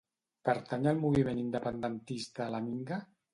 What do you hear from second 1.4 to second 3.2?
independentista la Minga?